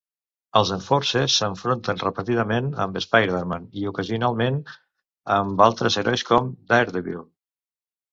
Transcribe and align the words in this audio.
Els 0.59 0.69
Enforcers 0.75 1.33
s'enfronten 1.41 1.99
repetidament 2.03 2.71
amb 2.85 2.97
Spider-Man 3.05 3.67
i 3.81 3.85
ocasionalment 3.91 4.57
amb 5.37 5.63
altres 5.67 5.99
herois 6.03 6.25
com 6.31 6.51
Daredevil. 6.73 7.21